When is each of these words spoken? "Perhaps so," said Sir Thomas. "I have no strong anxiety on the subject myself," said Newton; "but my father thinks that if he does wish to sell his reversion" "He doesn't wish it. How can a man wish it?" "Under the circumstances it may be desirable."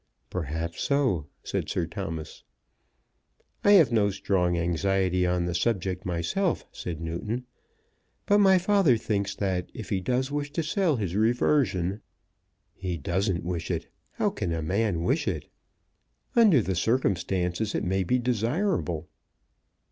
"Perhaps 0.31 0.81
so," 0.81 1.27
said 1.43 1.69
Sir 1.69 1.85
Thomas. 1.85 2.43
"I 3.63 3.73
have 3.73 3.91
no 3.91 4.09
strong 4.09 4.57
anxiety 4.57 5.27
on 5.27 5.45
the 5.45 5.53
subject 5.53 6.07
myself," 6.07 6.65
said 6.71 6.99
Newton; 6.99 7.45
"but 8.25 8.39
my 8.39 8.57
father 8.57 8.97
thinks 8.97 9.35
that 9.35 9.69
if 9.75 9.89
he 9.91 10.01
does 10.01 10.31
wish 10.31 10.51
to 10.53 10.63
sell 10.63 10.95
his 10.95 11.15
reversion" 11.15 12.01
"He 12.73 12.97
doesn't 12.97 13.43
wish 13.45 13.69
it. 13.69 13.89
How 14.13 14.31
can 14.31 14.51
a 14.51 14.63
man 14.63 15.03
wish 15.03 15.27
it?" 15.27 15.45
"Under 16.35 16.63
the 16.63 16.73
circumstances 16.73 17.75
it 17.75 17.83
may 17.83 18.03
be 18.03 18.17
desirable." 18.17 19.07